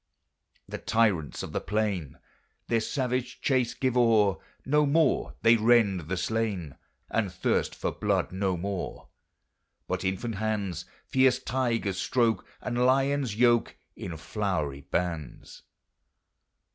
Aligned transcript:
The 0.67 0.79
tyrants 0.79 1.43
of 1.43 1.51
the 1.51 1.61
plain 1.61 2.17
Their 2.69 2.79
savage 2.79 3.39
chase 3.39 3.75
give 3.75 3.95
o'er, 3.95 4.37
No 4.65 4.87
more 4.87 5.35
they 5.43 5.57
rend 5.57 6.09
the 6.09 6.17
slain, 6.17 6.75
And 7.11 7.31
thirst 7.31 7.75
for 7.75 7.91
blood 7.91 8.31
no 8.31 8.57
more; 8.57 9.09
But 9.87 10.03
infant 10.03 10.37
hands 10.37 10.85
Fierce 11.05 11.37
tigers 11.37 11.99
stroke, 11.99 12.47
And 12.61 12.83
lions 12.83 13.35
yoke 13.35 13.77
In 13.95 14.17
flowery 14.17 14.81
bands. 14.89 15.61